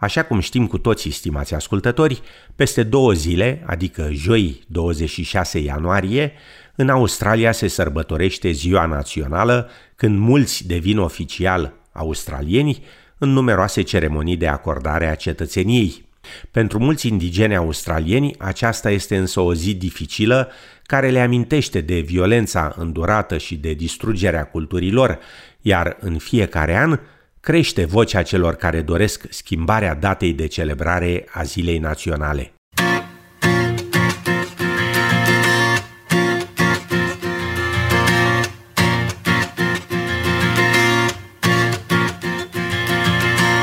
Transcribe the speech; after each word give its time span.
Așa 0.00 0.22
cum 0.22 0.40
știm 0.40 0.66
cu 0.66 0.78
toții, 0.78 1.10
stimați 1.10 1.54
ascultători, 1.54 2.22
peste 2.56 2.82
două 2.82 3.12
zile, 3.12 3.62
adică 3.66 4.08
joi 4.12 4.60
26 4.66 5.58
ianuarie, 5.58 6.32
în 6.74 6.88
Australia 6.88 7.52
se 7.52 7.68
sărbătorește 7.68 8.50
Ziua 8.50 8.86
Națională, 8.86 9.70
când 9.96 10.18
mulți 10.18 10.66
devin 10.66 10.98
oficial 10.98 11.72
australieni 11.92 12.82
în 13.18 13.28
numeroase 13.28 13.82
ceremonii 13.82 14.36
de 14.36 14.46
acordare 14.46 15.08
a 15.08 15.14
cetățeniei. 15.14 16.04
Pentru 16.50 16.78
mulți 16.78 17.08
indigeni 17.08 17.56
australieni, 17.56 18.34
aceasta 18.38 18.90
este 18.90 19.16
însă 19.16 19.40
o 19.40 19.54
zi 19.54 19.74
dificilă 19.74 20.50
care 20.82 21.10
le 21.10 21.20
amintește 21.20 21.80
de 21.80 21.98
violența 21.98 22.74
îndurată 22.76 23.38
și 23.38 23.56
de 23.56 23.72
distrugerea 23.72 24.44
culturilor, 24.44 25.18
iar 25.60 25.96
în 26.00 26.18
fiecare 26.18 26.76
an 26.76 27.00
crește 27.40 27.84
vocea 27.84 28.22
celor 28.22 28.54
care 28.54 28.80
doresc 28.80 29.32
schimbarea 29.32 29.94
datei 29.94 30.32
de 30.32 30.46
celebrare 30.46 31.24
a 31.32 31.42
Zilei 31.42 31.78
Naționale. 31.78 32.52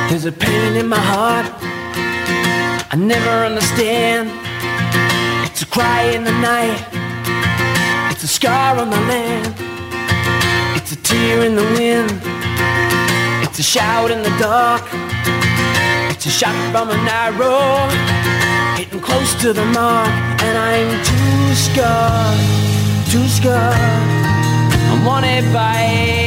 There's 0.08 0.26
a 0.26 0.32
pain 0.32 0.76
in 0.76 0.88
my 0.88 0.96
heart 0.96 1.54
I 2.92 2.96
never 2.96 3.46
understand. 3.46 4.30
It's 5.46 5.62
a 5.62 5.66
cry 5.66 6.16
in 6.16 6.24
the 6.24 6.32
night. 6.32 6.82
It's 8.12 8.24
a 8.24 8.28
scar 8.28 8.80
on 8.80 8.90
the 8.90 9.00
land. 9.12 9.54
It's 10.76 10.92
a 10.92 10.96
tear 10.96 11.46
in 11.46 11.56
the 11.56 11.66
wind 11.78 12.37
It's 13.58 13.68
a 13.68 13.72
shout 13.72 14.12
in 14.12 14.22
the 14.22 14.30
dark. 14.38 14.84
It's 16.12 16.28
a 16.28 16.30
shot 16.30 16.54
from 16.72 16.92
an 16.92 17.08
arrow. 17.08 17.90
Hitting 18.78 19.00
close 19.00 19.34
to 19.42 19.52
the 19.52 19.66
mark 19.66 20.10
And 20.44 20.56
I'm 20.56 21.04
too 21.04 21.56
scarred 21.56 22.40
Too 23.10 23.28
scarred 23.28 23.74
I'm 24.92 25.04
wanted 25.04 25.52
by 25.52 26.27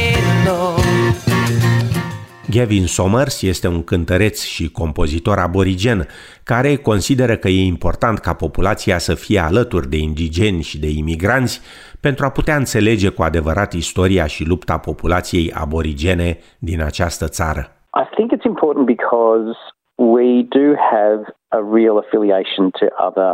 Gavin 2.57 2.85
Somers 2.85 3.41
este 3.41 3.67
un 3.67 3.83
cântăreț 3.83 4.43
și 4.43 4.71
compozitor 4.71 5.37
aborigen 5.37 5.99
care 6.43 6.75
consideră 6.75 7.35
că 7.35 7.47
e 7.47 7.73
important 7.75 8.17
ca 8.19 8.33
populația 8.33 8.97
să 8.97 9.13
fie 9.15 9.39
alături 9.39 9.87
de 9.87 9.97
indigeni 9.97 10.61
și 10.69 10.79
de 10.79 10.89
imigranți 11.01 11.61
pentru 12.01 12.25
a 12.25 12.29
putea 12.29 12.55
înțelege 12.55 13.09
cu 13.09 13.21
adevărat 13.21 13.71
istoria 13.73 14.25
și 14.25 14.47
lupta 14.47 14.77
populației 14.77 15.51
aborigene 15.63 16.37
din 16.59 16.81
această 16.81 17.25
țară. 17.37 17.61
I 18.03 18.05
think 18.15 18.31
it's 18.35 18.47
important 18.53 18.85
because 18.95 19.49
we 19.95 20.27
do 20.59 20.65
have 20.95 21.19
a 21.57 21.59
real 21.77 21.97
affiliation 22.03 22.63
to 22.79 22.85
other 23.07 23.31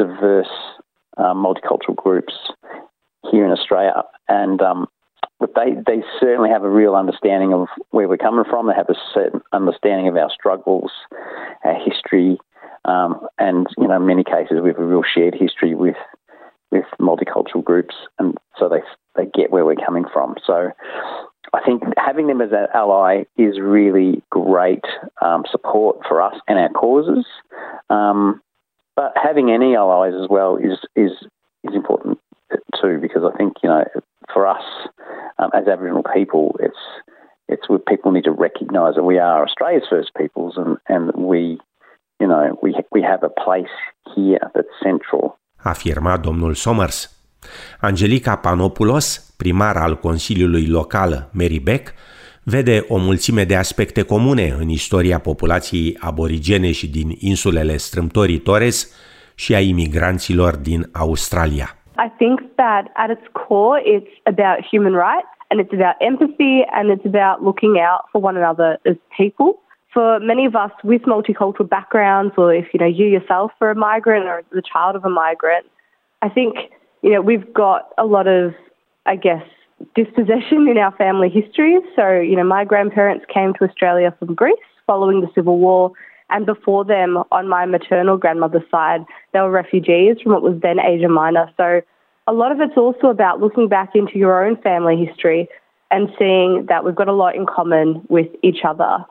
diverse 0.00 0.56
uh, 1.16 1.32
multicultural 1.34 1.96
groups 2.04 2.34
here 3.30 3.44
in 3.44 3.50
Australia 3.50 3.98
and 4.26 4.60
um, 4.60 4.80
but 5.40 5.54
they, 5.54 5.74
they 5.86 6.02
certainly 6.20 6.50
have 6.50 6.64
a 6.64 6.70
real 6.70 6.94
understanding 6.94 7.52
of 7.52 7.68
where 7.90 8.08
we're 8.08 8.16
coming 8.16 8.44
from. 8.48 8.66
They 8.66 8.74
have 8.74 8.88
a 8.88 8.98
certain 9.14 9.40
understanding 9.52 10.08
of 10.08 10.16
our 10.16 10.30
struggles, 10.30 10.90
our 11.64 11.74
history, 11.74 12.38
um, 12.84 13.26
and 13.38 13.66
you 13.76 13.86
know, 13.86 13.96
in 13.96 14.06
many 14.06 14.24
cases 14.24 14.60
we 14.62 14.70
have 14.70 14.78
a 14.78 14.84
real 14.84 15.02
shared 15.02 15.34
history 15.34 15.74
with 15.74 15.96
with 16.70 16.84
multicultural 17.00 17.64
groups, 17.64 17.94
and 18.18 18.36
so 18.58 18.68
they 18.68 18.80
they 19.16 19.30
get 19.32 19.50
where 19.50 19.64
we're 19.64 19.76
coming 19.76 20.04
from. 20.12 20.36
So. 20.46 20.70
I 21.54 21.62
think 21.64 21.82
having 21.96 22.26
them 22.26 22.42
as 22.42 22.52
an 22.52 22.66
ally 22.74 23.22
is 23.38 23.58
really 23.58 24.22
great 24.28 24.84
um, 25.22 25.44
support 25.50 25.96
for 26.06 26.20
us 26.20 26.34
and 26.46 26.58
our 26.58 26.68
causes. 26.68 27.24
Um, 27.88 28.42
but 28.94 29.14
having 29.14 29.50
any 29.50 29.74
allies 29.74 30.12
as 30.12 30.28
well 30.28 30.56
is 30.56 30.78
is 30.94 31.12
is 31.64 31.74
important 31.74 32.18
too, 32.80 32.98
because 33.00 33.22
I 33.24 33.36
think 33.36 33.54
you 33.62 33.70
know 33.70 33.84
for 34.32 34.46
us 34.46 34.64
um, 35.38 35.50
as 35.52 35.66
Aboriginal 35.66 36.04
people, 36.18 36.44
it's 36.66 36.84
it's 37.48 37.68
what 37.68 37.84
people 37.84 38.10
need 38.12 38.24
to 38.24 38.34
recognise 38.46 38.94
that 38.96 39.04
we 39.04 39.18
are 39.18 39.42
Australia's 39.48 39.86
first 39.88 40.10
peoples, 40.20 40.54
and 40.56 40.76
and 40.94 41.04
we, 41.30 41.40
you 42.20 42.28
know, 42.30 42.58
we 42.62 42.70
we 42.96 43.02
have 43.02 43.22
a 43.22 43.32
place 43.44 43.74
here 44.14 44.44
that's 44.54 44.74
central. 44.82 45.38
Afirma 45.62 46.16
domnul 46.16 46.54
Somers. 46.54 47.12
Angelica 47.80 48.36
Panopoulos, 48.36 49.34
primar 49.36 49.76
al 49.76 49.98
Consiliului 49.98 50.66
Local 50.66 51.30
Beck, 51.62 51.94
vede 52.42 52.84
o 52.88 52.96
mulțime 52.96 53.44
de 53.44 53.56
aspecte 53.56 54.02
comune 54.02 54.56
în 54.58 54.68
istoria 54.68 55.18
populației 55.18 55.96
aborigene 56.00 56.72
și 56.72 56.88
din 56.88 57.16
insulele 57.18 57.76
strâmtorii 57.76 58.38
Torres 58.38 58.92
și 59.34 59.54
a 59.54 59.60
imigranților 59.60 60.56
din 60.56 60.88
Australia. 60.92 61.77
I 61.98 62.08
think 62.08 62.40
that 62.56 62.88
at 62.96 63.10
its 63.10 63.22
core, 63.34 63.80
it's 63.80 64.10
about 64.24 64.64
human 64.64 64.94
rights 64.94 65.26
and 65.50 65.60
it's 65.60 65.72
about 65.72 65.96
empathy 66.00 66.62
and 66.72 66.90
it's 66.90 67.04
about 67.04 67.42
looking 67.42 67.78
out 67.80 68.04
for 68.12 68.20
one 68.20 68.36
another 68.36 68.78
as 68.86 68.96
people. 69.16 69.60
For 69.92 70.20
many 70.20 70.46
of 70.46 70.54
us 70.54 70.70
with 70.84 71.02
multicultural 71.02 71.68
backgrounds, 71.68 72.34
or 72.36 72.54
if 72.54 72.66
you 72.72 72.78
know 72.78 72.86
you 72.86 73.06
yourself 73.06 73.50
are 73.60 73.70
a 73.70 73.74
migrant 73.74 74.26
or 74.26 74.42
the 74.52 74.62
child 74.62 74.94
of 74.94 75.04
a 75.04 75.10
migrant, 75.10 75.66
I 76.22 76.28
think 76.28 76.56
you 77.02 77.10
know 77.10 77.20
we've 77.20 77.52
got 77.52 77.88
a 77.96 78.04
lot 78.04 78.28
of, 78.28 78.54
I 79.06 79.16
guess, 79.16 79.42
dispossession 79.96 80.68
in 80.68 80.76
our 80.76 80.92
family 80.96 81.30
history. 81.30 81.78
So 81.96 82.20
you 82.20 82.36
know, 82.36 82.44
my 82.44 82.64
grandparents 82.64 83.24
came 83.32 83.54
to 83.54 83.64
Australia 83.64 84.14
from 84.18 84.34
Greece 84.34 84.56
following 84.86 85.20
the 85.22 85.28
Civil 85.34 85.58
War 85.58 85.92
and 86.30 86.46
before 86.46 86.84
them, 86.84 87.22
on 87.32 87.48
my 87.48 87.64
maternal 87.66 88.16
grandmother's 88.16 88.68
side, 88.70 89.04
they 89.32 89.40
were 89.40 89.50
refugees 89.50 90.16
from 90.22 90.32
what 90.32 90.42
was 90.42 90.60
then 90.62 90.78
Asia 90.78 91.08
Minor. 91.08 91.50
So 91.56 91.80
a 92.26 92.32
lot 92.32 92.52
of 92.52 92.60
it's 92.60 92.76
also 92.76 93.08
about 93.08 93.40
looking 93.40 93.68
back 93.68 93.90
into 93.94 94.18
your 94.18 94.44
own 94.44 94.56
family 94.60 95.02
history 95.02 95.48
and 95.90 96.10
seeing 96.18 96.66
that 96.68 96.84
we've 96.84 96.94
got 96.94 97.08
a 97.08 97.14
lot 97.14 97.34
in 97.34 97.46
common 97.46 98.02
with 98.08 98.28
each 98.42 98.58
other. 98.64 99.04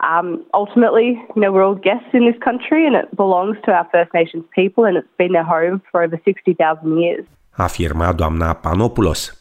Um, 0.00 0.44
ultimately, 0.54 1.20
you 1.34 1.42
know, 1.42 1.50
we're 1.50 1.64
all 1.64 1.74
guests 1.74 2.08
in 2.12 2.26
this 2.26 2.40
country 2.42 2.86
and 2.86 2.94
it 2.94 3.16
belongs 3.16 3.56
to 3.64 3.72
our 3.72 3.88
First 3.90 4.12
Nations 4.14 4.44
people 4.54 4.84
and 4.84 4.96
it's 4.96 5.08
been 5.16 5.32
their 5.32 5.42
home 5.42 5.82
for 5.90 6.02
over 6.02 6.20
60,000 6.24 7.00
years. 7.00 7.24
Afirma 7.58 8.12
doamna 8.12 8.54
Panopoulos. 8.62 9.32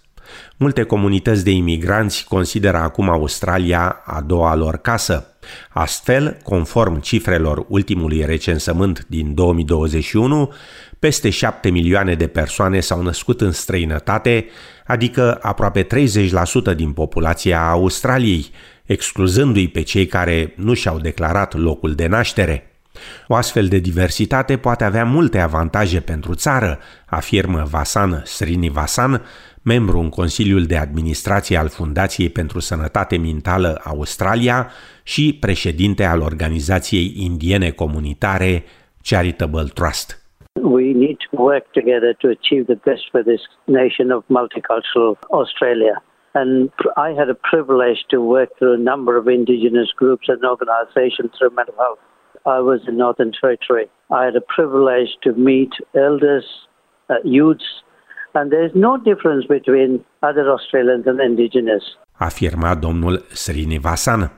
Multe 0.58 0.84
comunități 0.84 1.44
de 1.44 1.52
imigranți 1.52 2.26
consideră 2.28 2.78
acum 2.78 3.10
Australia 3.10 4.02
a 4.06 4.22
doua 4.22 4.56
lor 4.56 4.78
casă. 4.78 5.38
Astfel, 5.70 6.38
conform 6.44 7.00
cifrelor 7.00 7.66
ultimului 7.68 8.26
recensământ 8.26 9.06
din 9.08 9.34
2021, 9.34 10.54
peste 11.00 11.30
7 11.30 11.70
milioane 11.70 12.14
de 12.14 12.28
persoane 12.28 12.80
s-au 12.80 13.02
născut 13.02 13.42
în 13.42 13.52
străinătate, 13.52 14.46
adică 14.86 15.40
aproape 15.42 15.88
30% 16.74 16.76
din 16.76 16.92
populația 16.92 17.70
Australiei, 17.70 18.52
excluzându-i 18.86 19.68
pe 19.68 19.82
cei 19.82 20.06
care 20.06 20.54
nu 20.56 20.74
și-au 20.74 21.00
declarat 21.00 21.54
locul 21.54 21.96
de 21.96 22.08
naștere. 22.08 22.72
O 23.28 23.36
astfel 23.36 23.68
de 23.68 23.78
diversitate 23.78 24.58
poate 24.58 24.84
avea 24.84 25.06
multe 25.06 25.40
avantaje 25.40 26.00
pentru 26.00 26.34
țară, 26.34 26.80
afirmă 27.06 27.68
Vasan 27.70 28.22
Srinivasan, 28.26 29.22
membru 29.74 29.98
în 30.00 30.10
Consiliul 30.10 30.64
de 30.64 30.78
Administrație 30.78 31.58
al 31.58 31.70
Fundației 31.80 32.30
pentru 32.30 32.60
Sănătate 32.60 33.18
Mentală 33.18 33.72
Australia 33.94 34.60
și 35.04 35.38
președinte 35.46 36.04
al 36.04 36.22
organizației 36.22 37.08
indiene 37.28 37.70
comunitare 37.70 38.52
Charitable 39.10 39.68
Trust. 39.80 40.08
We 40.80 40.88
need 41.06 41.18
to 41.26 41.30
work 41.50 41.66
together 41.80 42.12
to 42.24 42.28
achieve 42.38 42.66
the 42.74 42.80
best 42.90 43.04
for 43.12 43.22
this 43.32 43.44
nation 43.82 44.08
of 44.16 44.22
multicultural 44.40 45.12
Australia. 45.40 45.96
And 46.42 46.70
I 47.08 47.10
had 47.20 47.30
a 47.36 47.40
privilege 47.52 48.02
to 48.14 48.18
work 48.36 48.50
through 48.58 48.76
a 48.82 48.84
number 48.92 49.14
of 49.22 49.26
Indigenous 49.40 49.90
groups 50.02 50.26
and 50.34 50.42
organizations 50.54 51.30
through 51.36 51.54
mental 51.60 51.78
health. 51.86 52.02
I 52.58 52.60
was 52.72 52.80
in 52.90 52.96
Northern 53.06 53.32
Territory. 53.42 53.88
I 54.20 54.22
had 54.28 54.36
a 54.44 54.46
privilege 54.58 55.12
to 55.26 55.30
meet 55.50 55.74
elders, 56.08 56.48
uh, 57.10 57.16
youths, 57.38 57.70
and 58.38 58.52
there 58.52 58.66
is 58.66 58.74
no 58.74 58.98
difference 58.98 59.46
between 59.48 60.06
other 60.20 60.46
Australians 60.50 61.06
and 61.06 61.20
Indigenous. 61.20 61.84
Afirma 62.12 62.76
domnul 62.76 63.26
Srinivasan. 63.32 64.32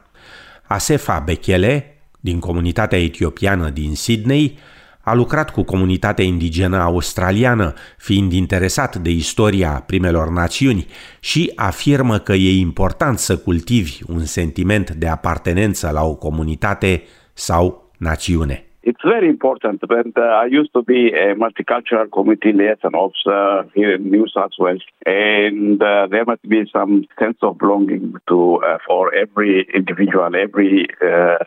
Asefa 0.68 1.20
Bekele, 1.20 2.02
din 2.20 2.40
comunitatea 2.40 3.00
etiopiană 3.00 3.70
din 3.70 3.96
Sydney, 3.96 4.58
a 5.02 5.14
lucrat 5.14 5.50
cu 5.50 5.64
comunitatea 5.64 6.26
indigenă 6.26 6.78
australiană, 6.78 7.74
fiind 7.98 8.32
interesat 8.32 8.96
de 8.96 9.10
istoria 9.10 9.84
primelor 9.86 10.30
națiuni 10.30 10.88
și 11.20 11.52
afirmă 11.56 12.18
că 12.18 12.34
e 12.34 12.60
important 12.60 13.18
să 13.18 13.38
cultivi 13.38 14.00
un 14.08 14.20
sentiment 14.20 14.92
de 14.92 15.08
apartenență 15.08 15.90
la 15.90 16.04
o 16.04 16.16
comunitate 16.16 17.04
sau 17.34 17.92
națiune. 17.98 18.69
It's 18.84 19.02
very 19.04 19.30
important. 19.30 19.82
And 19.90 20.18
uh, 20.18 20.22
I 20.22 20.46
used 20.46 20.74
to 20.74 20.84
be 20.84 21.10
a 21.10 21.36
multicultural 21.36 22.12
committee 22.12 22.54
liaison 22.54 22.96
officer 22.96 23.70
here 23.76 23.96
in 23.96 24.10
New 24.10 24.28
South 24.34 24.52
Wales, 24.58 24.84
and 25.06 25.82
uh, 25.82 26.08
there 26.10 26.26
must 26.26 26.42
be 26.44 26.64
some 26.72 27.06
sense 27.20 27.38
of 27.42 27.58
belonging 27.58 28.16
to 28.28 28.62
uh, 28.66 28.78
for 28.88 29.14
every 29.14 29.68
individual, 29.74 30.30
every 30.36 30.88
uh, 31.02 31.38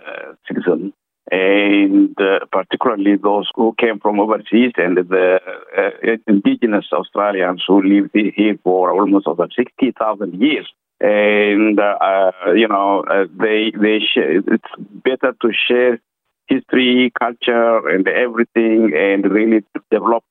citizen. 0.47 0.93
and 1.31 2.15
uh, 2.21 2.41
particularly 2.51 3.17
those 3.17 3.49
who 3.55 3.75
came 3.79 3.99
from 4.01 4.21
overseas 4.21 4.73
and 4.77 4.99
the 4.99 5.41
uh, 5.79 6.17
indigenous 6.27 6.87
Australians 6.93 7.63
who 7.67 7.83
lived 7.83 8.11
here 8.13 8.59
for 8.63 8.93
almost 8.93 9.27
over 9.27 9.47
60,000 9.57 10.41
years. 10.41 10.69
And, 11.01 11.81
uh, 11.81 12.33
you 12.55 12.69
know, 12.69 13.05
uh, 13.11 13.25
they, 13.41 13.73
they 13.81 14.01
share, 14.01 14.39
it's 14.39 14.73
better 14.79 15.33
to 15.41 15.49
share 15.67 16.01
history, 16.45 17.11
culture, 17.23 17.81
and 17.95 18.07
everything 18.07 18.93
and 18.95 19.25
really 19.25 19.67
develop 19.89 20.25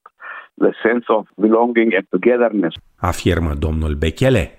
the 0.58 0.72
sense 0.84 1.06
of 1.08 1.28
belonging 1.36 1.94
and 1.94 2.06
togetherness. 2.10 2.74
Afirmă 2.96 3.54
domnul 3.54 3.94
Bechele. 3.94 4.56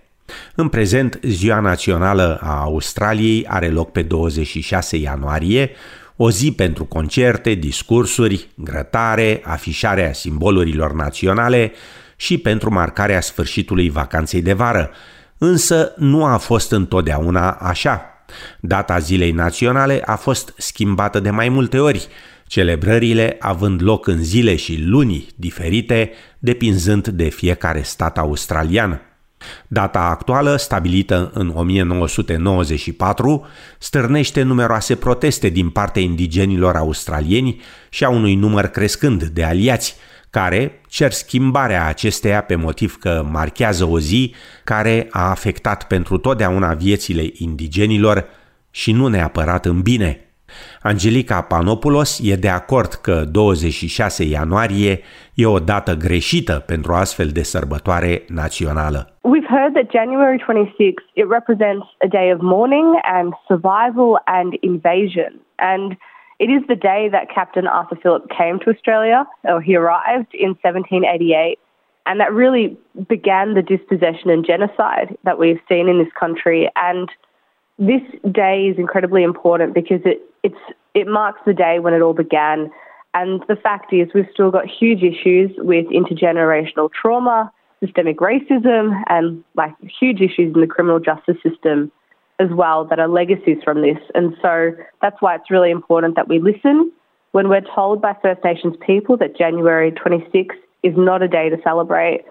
În 0.54 0.68
prezent, 0.68 1.18
Ziua 1.22 1.60
Națională 1.60 2.38
a 2.42 2.60
Australiei 2.60 3.46
are 3.48 3.68
loc 3.68 3.92
pe 3.92 4.02
26 4.02 4.96
ianuarie, 4.96 5.70
o 6.16 6.30
zi 6.30 6.52
pentru 6.54 6.84
concerte, 6.84 7.54
discursuri, 7.54 8.48
grătare, 8.56 9.40
afișarea 9.44 10.12
simbolurilor 10.12 10.92
naționale 10.92 11.72
și 12.16 12.38
pentru 12.38 12.72
marcarea 12.72 13.20
sfârșitului 13.20 13.90
vacanței 13.90 14.42
de 14.42 14.52
vară. 14.52 14.90
Însă 15.38 15.94
nu 15.96 16.24
a 16.24 16.36
fost 16.36 16.72
întotdeauna 16.72 17.50
așa. 17.50 18.11
Data 18.60 18.98
Zilei 18.98 19.30
Naționale 19.30 20.02
a 20.04 20.16
fost 20.16 20.54
schimbată 20.56 21.20
de 21.20 21.30
mai 21.30 21.48
multe 21.48 21.78
ori, 21.78 22.08
celebrările 22.46 23.36
având 23.40 23.82
loc 23.82 24.06
în 24.06 24.22
zile 24.22 24.56
și 24.56 24.82
luni 24.86 25.26
diferite, 25.36 26.12
depinzând 26.38 27.08
de 27.08 27.28
fiecare 27.28 27.82
stat 27.82 28.18
australian. 28.18 29.00
Data 29.68 30.00
actuală, 30.00 30.56
stabilită 30.56 31.30
în 31.34 31.52
1994, 31.54 33.46
stârnește 33.78 34.42
numeroase 34.42 34.94
proteste 34.94 35.48
din 35.48 35.70
partea 35.70 36.02
indigenilor 36.02 36.76
australieni 36.76 37.60
și 37.88 38.04
a 38.04 38.08
unui 38.08 38.34
număr 38.34 38.66
crescând 38.66 39.22
de 39.22 39.44
aliați, 39.44 39.96
care 40.38 40.80
cer 40.88 41.10
schimbarea 41.10 41.86
acesteia 41.86 42.42
pe 42.42 42.54
motiv 42.54 42.96
că 42.96 43.24
marchează 43.32 43.84
o 43.84 43.98
zi 43.98 44.34
care 44.64 45.08
a 45.10 45.30
afectat 45.30 45.86
pentru 45.86 46.18
totdeauna 46.18 46.74
viețile 46.74 47.22
indigenilor 47.32 48.24
și 48.70 48.92
nu 48.92 49.06
neapărat 49.06 49.64
în 49.64 49.80
bine. 49.82 50.10
Angelica 50.82 51.40
Panopoulos 51.40 52.20
e 52.22 52.34
de 52.34 52.48
acord 52.48 52.92
că 52.92 53.24
26 53.30 54.24
ianuarie 54.24 55.00
e 55.34 55.46
o 55.46 55.58
dată 55.58 55.92
greșită 55.94 56.52
pentru 56.66 56.92
astfel 56.92 57.28
de 57.28 57.42
sărbătoare 57.42 58.24
națională. 58.28 59.00
We've 59.32 59.50
heard 59.56 59.72
that 59.74 59.88
January 59.98 60.38
26 60.46 60.94
it 61.20 61.26
represents 61.38 61.86
a 62.06 62.08
day 62.18 62.32
of 62.34 62.40
mourning 62.40 62.88
and 63.18 63.28
survival 63.48 64.10
and 64.24 64.50
invasion 64.60 65.32
and 65.56 65.86
It 66.42 66.50
is 66.50 66.66
the 66.66 66.74
day 66.74 67.08
that 67.08 67.30
Captain 67.32 67.68
Arthur 67.68 67.94
Phillip 68.02 68.28
came 68.28 68.58
to 68.60 68.70
Australia, 68.70 69.24
or 69.44 69.60
he 69.60 69.76
arrived 69.76 70.34
in 70.34 70.56
1788, 70.60 71.56
and 72.04 72.18
that 72.18 72.32
really 72.32 72.76
began 73.08 73.54
the 73.54 73.62
dispossession 73.62 74.28
and 74.28 74.44
genocide 74.44 75.16
that 75.22 75.38
we've 75.38 75.60
seen 75.68 75.88
in 75.88 75.98
this 75.98 76.12
country. 76.18 76.68
And 76.74 77.08
this 77.78 78.02
day 78.32 78.66
is 78.66 78.76
incredibly 78.76 79.22
important 79.22 79.72
because 79.72 80.00
it 80.04 80.20
it 80.94 81.06
marks 81.06 81.40
the 81.46 81.54
day 81.54 81.78
when 81.78 81.94
it 81.94 82.00
all 82.00 82.12
began. 82.12 82.72
And 83.14 83.44
the 83.46 83.54
fact 83.54 83.92
is, 83.92 84.08
we've 84.12 84.26
still 84.32 84.50
got 84.50 84.66
huge 84.66 85.04
issues 85.04 85.52
with 85.58 85.86
intergenerational 85.90 86.90
trauma, 86.92 87.52
systemic 87.78 88.16
racism, 88.18 89.00
and 89.06 89.44
like 89.54 89.74
huge 90.00 90.20
issues 90.20 90.52
in 90.52 90.60
the 90.60 90.66
criminal 90.66 90.98
justice 90.98 91.36
system 91.40 91.92
as 92.38 92.48
well 92.50 92.84
that 92.86 92.98
are 92.98 93.08
legacies 93.08 93.58
from 93.64 93.82
this. 93.82 93.98
And 94.14 94.34
so 94.42 94.72
that's 95.00 95.16
why 95.20 95.34
it's 95.36 95.50
really 95.50 95.70
important 95.70 96.16
that 96.16 96.28
we 96.28 96.38
listen 96.38 96.92
when 97.32 97.48
we're 97.48 97.66
told 97.74 98.02
by 98.02 98.14
First 98.20 98.44
Nations 98.44 98.74
people 98.86 99.16
that 99.18 99.36
January 99.36 99.90
26 99.92 100.54
is 100.82 100.94
not 100.96 101.22
a 101.22 101.28
day 101.28 101.48
to 101.48 101.56
celebrate. 101.62 102.24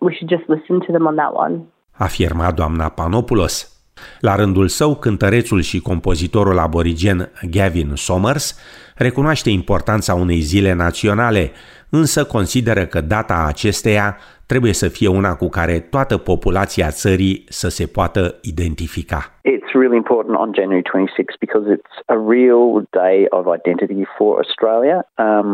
We 0.00 0.14
should 0.14 0.28
just 0.28 0.48
listen 0.48 0.80
to 0.86 0.92
them 0.92 1.06
on 1.06 1.16
that 1.16 1.34
one. 1.34 1.68
Afirma 1.98 2.52
doamna 2.52 2.94
Panopoulos. 2.94 3.77
La 4.20 4.34
rândul 4.34 4.68
său, 4.68 4.94
cântărețul 4.94 5.60
și 5.60 5.80
compozitorul 5.80 6.58
aborigen 6.58 7.32
Gavin 7.50 7.92
Somers 7.94 8.58
recunoaște 8.96 9.50
importanța 9.50 10.14
unei 10.14 10.40
zile 10.40 10.72
naționale, 10.72 11.50
însă 11.90 12.24
consideră 12.24 12.84
că 12.86 13.00
data 13.00 13.44
acesteia 13.46 14.16
trebuie 14.46 14.72
să 14.72 14.88
fie 14.88 15.08
una 15.08 15.32
cu 15.34 15.48
care 15.48 15.78
toată 15.78 16.16
populația 16.16 16.88
țării 16.90 17.44
să 17.48 17.68
se 17.68 17.86
poată 17.86 18.20
identifica. 18.42 19.20
It's 19.54 19.72
really 19.82 19.96
important 19.96 20.34
on 20.44 20.50
January 20.58 20.82
26 20.82 21.36
because 21.44 21.64
it's 21.76 21.96
a 22.16 22.18
real 22.36 22.64
day 23.04 23.26
of 23.38 23.42
identity 23.60 24.02
for 24.16 24.30
Australia. 24.42 24.96
Um, 25.24 25.48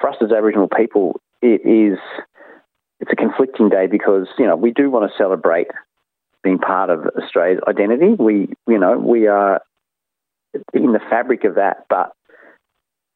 for 0.00 0.06
us 0.12 0.18
as 0.26 0.30
Aboriginal 0.38 0.70
people, 0.80 1.06
it 1.54 1.60
is 1.64 1.98
it's 3.00 3.12
a 3.16 3.20
conflicting 3.24 3.68
day 3.76 3.86
because 3.98 4.26
you 4.40 4.46
know 4.48 4.56
we 4.66 4.72
do 4.80 4.84
want 4.94 5.04
to 5.08 5.12
celebrate 5.22 5.70
being 6.42 6.58
part 6.58 6.90
of 6.90 7.06
Australia's 7.22 7.60
identity. 7.68 8.14
We, 8.18 8.48
you 8.66 8.78
know, 8.78 8.98
we 8.98 9.26
are 9.26 9.60
in 10.72 10.92
the 10.92 11.00
fabric 11.10 11.44
of 11.44 11.56
that, 11.56 11.86
but 11.88 12.12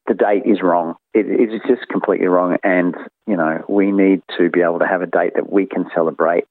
the 0.07 0.13
date 0.13 0.43
is 0.45 0.61
wrong. 0.61 0.95
It 1.13 1.25
is 1.27 1.59
just 1.67 1.87
completely 1.89 2.27
wrong, 2.27 2.57
and 2.63 2.95
you 3.27 3.35
know, 3.35 3.63
we 3.67 3.91
need 3.91 4.21
to 4.37 4.49
be 4.49 4.61
able 4.61 4.79
to 4.79 4.87
have 4.87 5.01
a 5.01 5.07
date 5.07 5.33
that 5.35 5.51
we 5.51 5.65
can 5.65 5.85
celebrate 5.93 6.45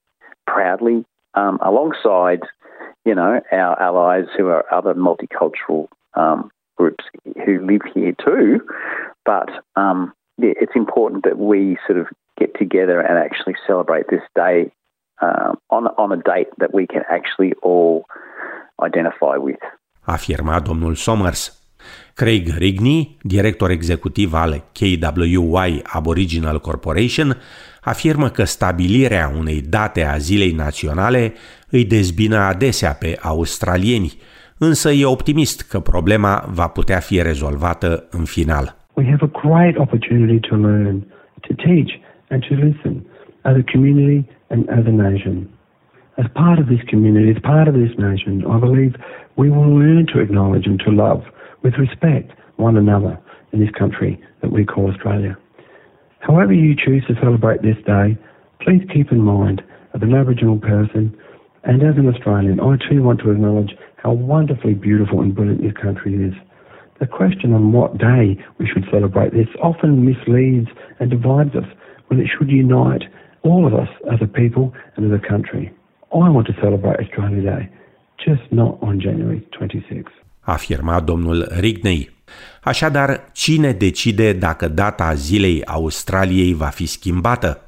proudly, 0.46 1.04
um, 1.34 1.58
alongside, 1.62 2.40
you 3.04 3.14
know, 3.14 3.40
our 3.52 3.80
allies 3.80 4.26
who 4.36 4.48
are 4.48 4.64
other 4.72 4.94
multicultural 4.94 5.88
um, 6.14 6.50
groups 6.76 7.04
who 7.44 7.64
live 7.64 7.82
here 7.94 8.14
too. 8.24 8.60
But 9.24 9.50
um, 9.76 10.12
yeah, 10.38 10.52
it's 10.60 10.74
important 10.74 11.24
that 11.24 11.38
we 11.38 11.78
sort 11.86 11.98
of 11.98 12.06
get 12.38 12.56
together 12.58 13.00
and 13.00 13.18
actually 13.18 13.54
celebrate 13.66 14.06
this 14.10 14.22
day 14.34 14.72
uh, 15.20 15.52
on, 15.66 15.84
on 15.96 16.12
a 16.12 16.20
date 16.34 16.50
that 16.58 16.72
we 16.72 16.86
can 16.86 17.02
actually 17.08 17.52
all 17.60 18.04
identify 18.86 19.36
with. 19.38 19.62
Afirma 20.04 20.60
domnul 20.60 20.94
Somers. 20.94 21.62
Craig 22.14 22.48
Rigney, 22.58 23.16
director 23.22 23.70
executiv 23.70 24.34
al 24.34 24.64
KWY 24.72 25.82
Aboriginal 25.82 26.60
Corporation, 26.60 27.36
afirmă 27.82 28.28
că 28.28 28.44
stabilirea 28.44 29.32
unei 29.38 29.60
date 29.60 30.04
a 30.04 30.16
zilei 30.16 30.52
naționale 30.52 31.32
îi 31.70 31.84
dezbină 31.84 32.36
adesea 32.36 32.92
pe 32.92 33.18
australieni, 33.22 34.12
însă 34.58 34.90
e 34.90 35.04
optimist 35.06 35.70
că 35.70 35.80
problema 35.80 36.44
va 36.48 36.68
putea 36.68 36.98
fi 36.98 37.22
rezolvată 37.22 38.08
în 38.10 38.24
final. 38.24 38.76
We 38.94 39.04
have 39.04 39.30
a 39.32 39.40
great 39.42 39.76
opportunity 39.76 40.48
to 40.48 40.56
learn, 40.56 41.00
to 41.40 41.54
teach 41.54 41.90
and 42.30 42.46
to 42.48 42.54
listen 42.54 43.06
as 43.42 43.56
a 43.56 43.64
community 43.72 44.33
and 44.50 44.68
as 44.70 44.86
a 44.86 44.90
nation. 44.90 45.52
As 46.16 46.26
part 46.34 46.58
of 46.58 46.68
this 46.68 46.82
community, 46.88 47.30
as 47.30 47.42
part 47.42 47.66
of 47.66 47.74
this 47.74 47.90
nation, 47.98 48.44
I 48.48 48.60
believe 48.60 48.94
we 49.36 49.50
will 49.50 49.68
learn 49.76 50.06
to 50.14 50.20
acknowledge 50.20 50.66
and 50.66 50.78
to 50.80 50.90
love 50.90 51.22
with 51.62 51.74
respect 51.74 52.32
one 52.56 52.76
another 52.76 53.18
in 53.52 53.60
this 53.60 53.70
country 53.76 54.20
that 54.42 54.52
we 54.52 54.64
call 54.64 54.90
Australia. 54.90 55.36
However 56.20 56.52
you 56.52 56.74
choose 56.76 57.04
to 57.08 57.14
celebrate 57.20 57.62
this 57.62 57.76
day, 57.84 58.16
please 58.60 58.82
keep 58.92 59.10
in 59.10 59.20
mind, 59.20 59.62
as 59.94 60.02
an 60.02 60.14
Aboriginal 60.14 60.58
person 60.58 61.16
and 61.64 61.82
as 61.82 61.96
an 61.96 62.08
Australian, 62.08 62.60
I 62.60 62.76
too 62.88 63.02
want 63.02 63.20
to 63.20 63.30
acknowledge 63.30 63.72
how 63.96 64.12
wonderfully 64.12 64.74
beautiful 64.74 65.20
and 65.20 65.34
brilliant 65.34 65.62
this 65.62 65.72
country 65.80 66.14
is. 66.14 66.34
The 67.00 67.06
question 67.06 67.52
on 67.52 67.72
what 67.72 67.98
day 67.98 68.38
we 68.58 68.68
should 68.68 68.84
celebrate 68.90 69.32
this 69.32 69.48
often 69.62 70.04
misleads 70.04 70.68
and 71.00 71.10
divides 71.10 71.54
us 71.54 71.64
when 72.08 72.20
it 72.20 72.28
should 72.28 72.50
unite 72.50 73.04
all 73.44 73.64
of 73.66 73.72
us 73.72 73.88
as 74.12 74.20
a 74.20 74.26
people 74.26 74.72
and 74.94 75.12
as 75.12 75.20
a 75.20 75.26
country. 75.32 75.64
I 76.12 76.28
want 76.28 76.46
to 76.46 76.54
celebrate 76.60 76.96
Australia 77.04 77.42
Day, 77.52 77.62
just 78.26 78.44
not 78.50 78.78
on 78.80 79.00
January 79.00 79.40
26. 79.50 80.10
Afirma 80.40 81.00
domnul 81.00 81.48
Rigney. 81.58 82.10
Așadar, 82.62 83.30
cine 83.32 83.72
decide 83.72 84.32
dacă 84.32 84.68
data 84.68 85.14
zilei 85.14 85.64
Australiei 85.64 86.54
va 86.54 86.66
fi 86.66 86.86
schimbată? 86.86 87.58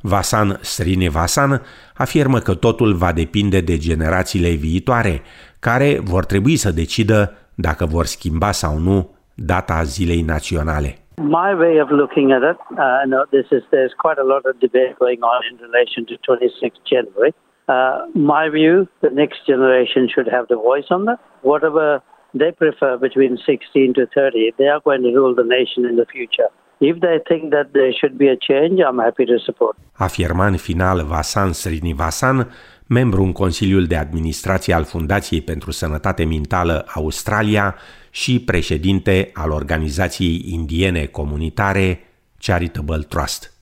Vasan 0.00 0.58
Srinevasan 0.60 1.62
afirmă 1.94 2.38
că 2.38 2.54
totul 2.54 2.94
va 2.94 3.12
depinde 3.12 3.60
de 3.60 3.76
generațiile 3.76 4.50
viitoare, 4.50 5.22
care 5.58 5.98
vor 6.02 6.24
trebui 6.24 6.56
să 6.56 6.72
decidă 6.72 7.34
dacă 7.54 7.86
vor 7.86 8.06
schimba 8.06 8.52
sau 8.52 8.78
nu 8.78 9.10
data 9.34 9.82
zilei 9.82 10.22
naționale. 10.22 11.01
My 11.18 11.54
way 11.54 11.78
of 11.78 11.90
looking 11.90 12.32
at 12.32 12.42
it, 12.42 12.56
uh, 12.78 13.04
no, 13.06 13.26
this 13.30 13.46
is 13.52 13.62
there's 13.70 13.94
quite 13.98 14.18
a 14.18 14.24
lot 14.24 14.46
of 14.46 14.58
debate 14.60 14.98
going 14.98 15.22
on 15.22 15.42
in 15.50 15.56
relation 15.58 16.06
to 16.06 16.16
26 16.18 16.78
January. 16.88 17.34
Uh, 17.68 18.06
my 18.14 18.48
view, 18.48 18.88
the 19.02 19.10
next 19.10 19.46
generation 19.46 20.08
should 20.12 20.28
have 20.28 20.48
the 20.48 20.56
voice 20.56 20.86
on 20.90 21.04
that. 21.04 21.20
Whatever 21.42 22.02
they 22.34 22.50
prefer 22.52 22.96
between 22.98 23.36
16 23.36 23.94
to 23.94 24.06
30, 24.14 24.54
they 24.58 24.68
are 24.68 24.80
going 24.80 25.02
to 25.02 25.12
rule 25.14 25.34
the 25.34 25.44
nation 25.44 25.84
in 25.84 25.96
the 25.96 26.06
future. 26.06 26.50
If 26.80 26.98
they 26.98 27.18
think 27.28 27.52
that 27.52 27.72
there 27.72 27.92
should 27.92 28.16
be 28.18 28.28
a 28.28 28.36
change, 28.36 28.80
I'm 28.80 28.98
happy 28.98 29.24
to 29.26 29.38
support. 29.38 29.76
Afirma 29.92 30.46
în 30.46 30.56
final 30.56 31.04
Vasan 31.04 31.52
Srinivasan, 31.52 32.50
membru 32.86 33.22
în 33.22 33.32
Consiliul 33.32 33.84
de 33.84 33.96
Administrație 33.96 34.74
al 34.74 34.84
Fundației 34.84 35.40
pentru 35.40 35.70
Sănătate 35.70 36.24
Mentală 36.24 36.84
Australia 36.94 37.74
și 38.14 38.40
președinte 38.40 39.30
al 39.32 39.50
organizației 39.50 40.44
indiene 40.46 41.06
comunitare 41.06 42.00
Charitable 42.38 42.98
Trust. 42.98 43.52